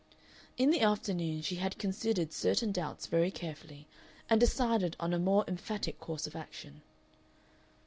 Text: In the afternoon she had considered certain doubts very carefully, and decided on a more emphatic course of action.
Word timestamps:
In 0.57 0.71
the 0.71 0.81
afternoon 0.81 1.43
she 1.43 1.57
had 1.57 1.77
considered 1.77 2.33
certain 2.33 2.71
doubts 2.71 3.05
very 3.05 3.29
carefully, 3.29 3.85
and 4.31 4.39
decided 4.39 4.95
on 4.99 5.13
a 5.13 5.19
more 5.19 5.45
emphatic 5.47 5.99
course 5.99 6.25
of 6.25 6.35
action. 6.35 6.81